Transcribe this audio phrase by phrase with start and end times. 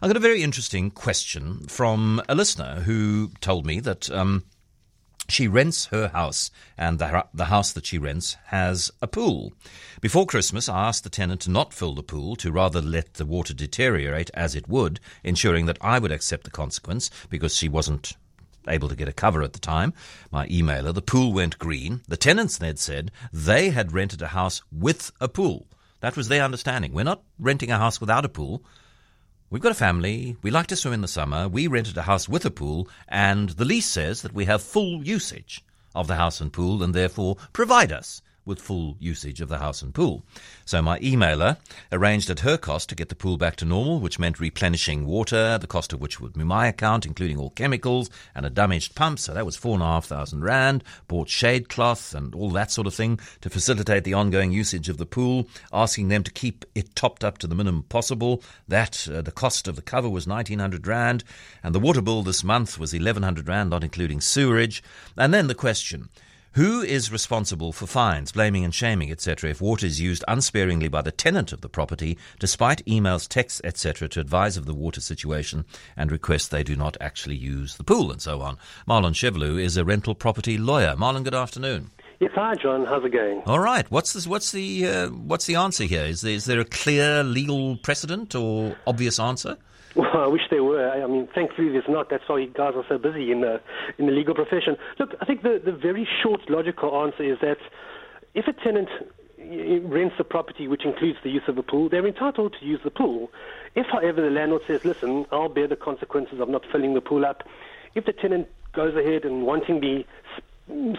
[0.00, 4.44] I got a very interesting question from a listener who told me that um,
[5.28, 9.52] she rents her house, and the, the house that she rents has a pool.
[10.00, 13.26] Before Christmas, I asked the tenant to not fill the pool, to rather let the
[13.26, 18.16] water deteriorate as it would, ensuring that I would accept the consequence because she wasn't
[18.68, 19.92] able to get a cover at the time,
[20.30, 22.02] my emailer, the pool went green.
[22.06, 25.66] The tenants then said they had rented a house with a pool.
[26.00, 26.92] That was their understanding.
[26.92, 28.62] We're not renting a house without a pool.
[29.50, 30.36] We've got a family.
[30.42, 31.48] We like to swim in the summer.
[31.48, 35.02] We rented a house with a pool, and the lease says that we have full
[35.02, 39.58] usage of the house and pool, and therefore provide us with full usage of the
[39.58, 40.24] house and pool.
[40.64, 41.58] So my emailer
[41.92, 45.58] arranged at her cost to get the pool back to normal, which meant replenishing water,
[45.58, 49.18] the cost of which would be my account, including all chemicals and a damaged pump.
[49.18, 50.82] So that was four and a half thousand rand.
[51.06, 54.96] Bought shade cloth and all that sort of thing to facilitate the ongoing usage of
[54.96, 58.42] the pool, asking them to keep it topped up to the minimum possible.
[58.66, 61.22] That uh, the cost of the cover was 1900 rand,
[61.62, 64.82] and the water bill this month was 1100 rand, not including sewerage.
[65.16, 66.08] And then the question.
[66.58, 71.02] Who is responsible for fines, blaming and shaming, etc., if water is used unsparingly by
[71.02, 75.64] the tenant of the property, despite emails, texts, etc., to advise of the water situation
[75.96, 78.58] and request they do not actually use the pool, and so on?
[78.88, 80.96] Marlon Shevelew is a rental property lawyer.
[80.96, 81.92] Marlon, good afternoon.
[82.18, 82.86] Yes, hi, John.
[82.86, 83.40] How's it going?
[83.46, 83.88] All right.
[83.88, 86.06] What's this, What's the uh, What's the answer here?
[86.06, 89.58] Is there, is there a clear legal precedent or obvious answer?
[89.98, 90.88] Well, I wish they were.
[90.90, 92.08] I mean, thankfully there's not.
[92.08, 93.60] That's why guys are so busy in the
[93.98, 94.76] in the legal profession.
[95.00, 97.58] Look, I think the the very short logical answer is that
[98.32, 98.88] if a tenant
[99.40, 102.64] eh, eh, rents a property which includes the use of a pool, they're entitled to
[102.64, 103.32] use the pool.
[103.74, 107.24] If, however, the landlord says, "Listen, I'll bear the consequences of not filling the pool
[107.26, 107.42] up,"
[107.96, 110.06] if the tenant goes ahead and wantingly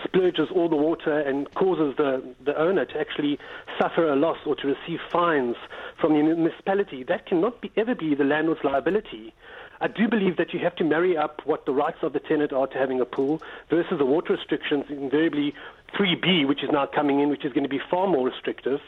[0.04, 3.40] splurges all the water and causes the, the owner to actually
[3.80, 5.56] suffer a loss or to receive fines
[6.00, 9.34] from the municipality, that cannot be, ever be the landlord's liability.
[9.82, 12.52] I do believe that you have to marry up what the rights of the tenant
[12.52, 15.54] are to having a pool versus the water restrictions, invariably
[15.94, 18.82] 3B, which is now coming in, which is going to be far more restrictive,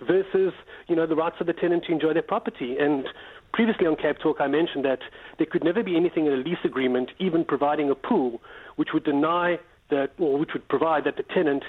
[0.00, 0.52] versus
[0.86, 2.76] you know the rights of the tenant to enjoy their property.
[2.78, 3.08] And
[3.52, 5.00] previously on Cape Talk, I mentioned that
[5.38, 8.40] there could never be anything in a lease agreement, even providing a pool,
[8.76, 9.58] which would deny
[9.90, 11.64] that, or which would provide that the tenant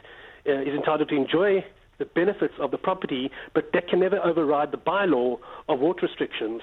[0.48, 1.64] uh, is entitled to enjoy
[2.00, 6.62] the benefits of the property, but that can never override the bylaw of water restrictions.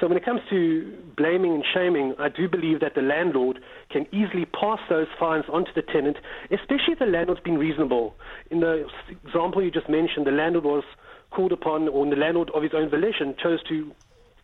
[0.00, 3.58] So when it comes to blaming and shaming, I do believe that the landlord
[3.90, 6.18] can easily pass those fines onto the tenant,
[6.52, 8.14] especially if the landlord's been reasonable.
[8.50, 8.86] In the
[9.24, 10.84] example you just mentioned, the landlord was
[11.30, 13.92] called upon, or the landlord of his own volition chose to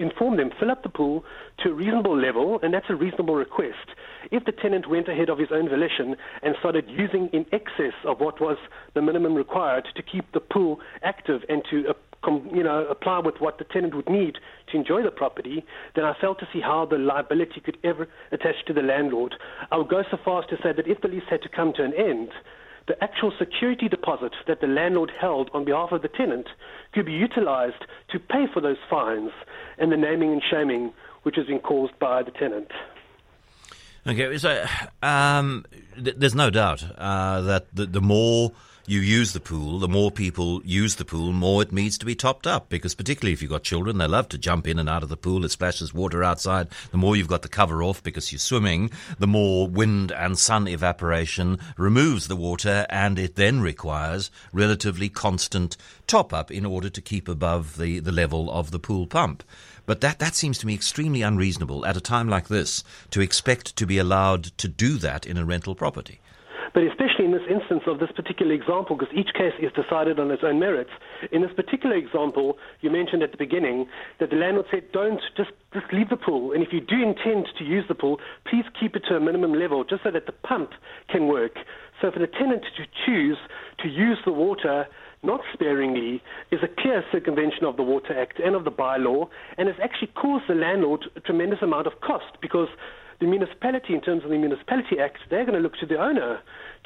[0.03, 1.25] inform them, fill up the pool
[1.63, 3.89] to a reasonable level, and that's a reasonable request.
[4.31, 8.21] If the tenant went ahead of his own volition and started using in excess of
[8.21, 8.57] what was
[8.95, 11.93] the minimum required to keep the pool active and to uh,
[12.55, 14.37] you know, apply with what the tenant would need
[14.71, 15.65] to enjoy the property,
[15.95, 19.35] then I failed to see how the liability could ever attach to the landlord.
[19.71, 21.73] I would go so far as to say that if the lease had to come
[21.75, 22.31] to an end,
[22.89, 26.49] the actual security deposit that the landlord held on behalf of the tenant
[26.93, 29.31] could be utilized to pay for those fines
[29.79, 30.93] and the naming and shaming
[31.23, 32.69] which has been caused by the tenant.
[34.07, 34.65] Okay, so
[35.03, 35.65] um,
[36.03, 38.51] th- there's no doubt uh, that the, the more
[38.87, 42.15] you use the pool, the more people use the pool, more it needs to be
[42.15, 42.69] topped up.
[42.69, 45.17] Because particularly if you've got children, they love to jump in and out of the
[45.17, 45.45] pool.
[45.45, 46.69] It splashes water outside.
[46.91, 50.67] The more you've got the cover off because you're swimming, the more wind and sun
[50.67, 55.77] evaporation removes the water, and it then requires relatively constant
[56.07, 59.45] top up in order to keep above the, the level of the pool pump.
[59.87, 63.77] But that, that seems to me extremely unreasonable at a time like this to expect
[63.77, 66.21] to be allowed to do that in a rental property.
[66.75, 70.31] But especially in this instance of this particular example, because each case is decided on
[70.31, 70.91] its own merits.
[71.31, 73.87] In this particular example, you mentioned at the beginning
[74.21, 76.53] that the landlord said, don't just, just leave the pool.
[76.53, 79.53] And if you do intend to use the pool, please keep it to a minimum
[79.53, 80.71] level just so that the pump
[81.11, 81.59] can work.
[82.01, 83.39] So for the tenant to choose
[83.83, 84.87] to use the water
[85.23, 89.69] not sparingly is a clear circumvention of the Water Act and of the bylaw, and
[89.69, 92.69] has actually caused the landlord a tremendous amount of cost because
[93.23, 96.41] the municipality, in terms of the Municipality Act, they're going to look to the owner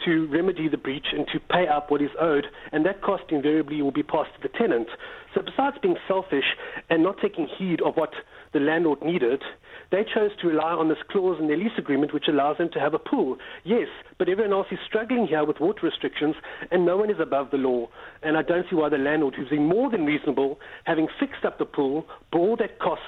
[0.04, 3.80] to remedy the breach and to pay up what is owed, and that cost invariably
[3.80, 4.88] will be passed to the tenant.
[5.34, 6.44] So, besides being selfish
[6.90, 8.10] and not taking heed of what
[8.52, 9.42] the landlord needed,
[9.90, 12.80] they chose to rely on this clause in their lease agreement which allows them to
[12.80, 13.38] have a pool.
[13.64, 16.34] Yes, but everyone else is struggling here with water restrictions
[16.70, 17.88] and no one is above the law.
[18.22, 21.58] And I don't see why the landlord, who's been more than reasonable, having fixed up
[21.58, 23.00] the pool, bore that cost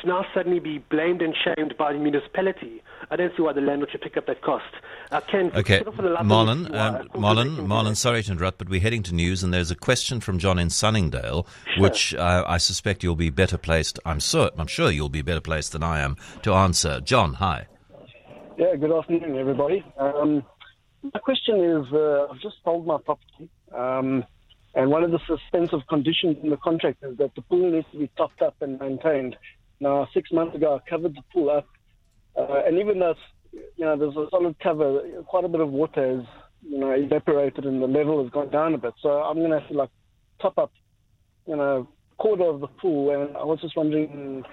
[0.00, 2.82] to now suddenly be blamed and shamed by the municipality.
[3.10, 4.64] I don't see why the landlord should pick up that cost.
[5.10, 9.42] Uh, Ken, okay, Marlon, um, Marlon, Marlon, sorry to interrupt, but we're heading to news,
[9.42, 11.82] and there's a question from John in Sunningdale, sure.
[11.82, 13.98] which uh, I suspect you'll be better placed.
[14.04, 17.00] I'm sure, I'm sure you'll be better placed than I am to answer.
[17.00, 17.66] John, hi.
[18.58, 19.84] Yeah, good afternoon, everybody.
[19.98, 20.44] Um,
[21.02, 23.48] my question is, uh, I've just sold my property.
[23.74, 24.24] Um,
[24.74, 27.98] and one of the suspensive conditions in the contract is that the pool needs to
[27.98, 29.36] be topped up and maintained.
[29.80, 31.66] Now, six months ago, I covered the pool up,
[32.36, 33.14] uh, and even though
[33.52, 36.26] you know there's a solid cover, quite a bit of water has
[36.62, 38.94] you know evaporated and the level has gone down a bit.
[39.02, 39.90] So I'm going to have to like
[40.40, 40.72] top up,
[41.46, 41.88] you know,
[42.18, 43.10] quarter of the pool.
[43.10, 44.44] And I was just wondering,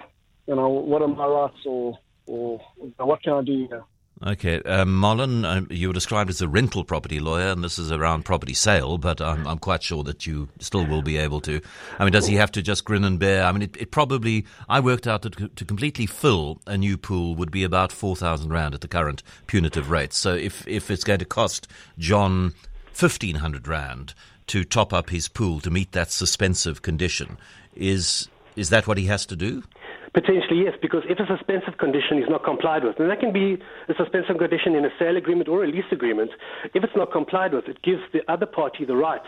[0.46, 2.60] you know, what are my rights or or
[2.98, 3.84] what can I do here?
[4.24, 8.24] Okay, um, um, you were described as a rental property lawyer, and this is around
[8.24, 11.60] property sale, but I'm, I'm, quite sure that you still will be able to.
[11.98, 13.44] I mean, does he have to just grin and bear?
[13.44, 17.34] I mean, it, it probably, I worked out that to completely fill a new pool
[17.34, 20.16] would be about 4,000 Rand at the current punitive rates.
[20.16, 22.54] So if, if it's going to cost John
[22.98, 24.14] 1,500 Rand
[24.46, 27.36] to top up his pool to meet that suspensive condition,
[27.74, 29.62] is, is that what he has to do?
[30.16, 33.60] Potentially, yes, because if a suspensive condition is not complied with, and that can be
[33.86, 36.30] a suspensive condition in a sale agreement or a lease agreement,
[36.72, 39.20] if it's not complied with, it gives the other party the right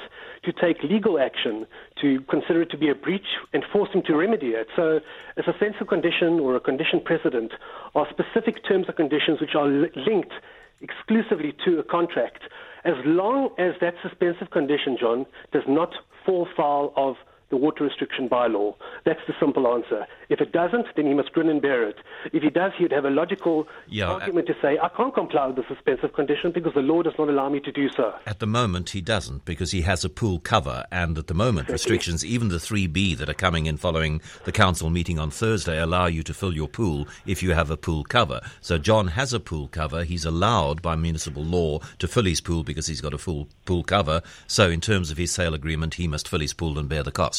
[0.45, 1.67] to take legal action
[2.01, 4.67] to consider it to be a breach and force him to remedy it.
[4.77, 5.01] So,
[5.37, 7.53] a suspensive condition or a condition precedent
[7.95, 10.33] are specific terms or conditions which are li- linked
[10.81, 12.45] exclusively to a contract.
[12.87, 15.93] As long as that suspensive condition, John, does not
[16.25, 17.17] fall foul of
[17.51, 18.75] the water restriction bylaw.
[19.05, 20.07] That's the simple answer.
[20.29, 21.97] If it doesn't, then he must grin and bear it.
[22.33, 25.57] If he does, he'd have a logical yeah, argument to say, I can't comply with
[25.57, 28.13] the suspensive condition because the law does not allow me to do so.
[28.27, 31.69] At the moment, he doesn't because he has a pool cover, and at the moment,
[31.69, 36.07] restrictions, even the 3B that are coming in following the council meeting on Thursday, allow
[36.07, 38.41] you to fill your pool if you have a pool cover.
[38.61, 40.05] So John has a pool cover.
[40.05, 43.85] He's allowed by municipal law to fill his pool because he's got a full pool
[43.85, 44.23] cover.
[44.47, 47.13] So in terms of his sale agreement, he must fill his pool and bear the
[47.13, 47.38] cost.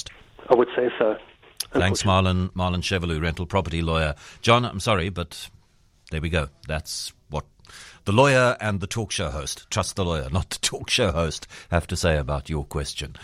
[0.50, 1.18] I would say so.
[1.72, 2.52] Thanks, Marlon.
[2.54, 4.16] Marlon Shevelew, rental property lawyer.
[4.42, 5.50] John, I'm sorry, but
[6.12, 6.50] there we go.
[6.68, 7.46] That's what
[8.06, 11.48] the lawyer and the talk show host, trust the lawyer, not the talk show host,
[11.70, 13.16] have to say about your question.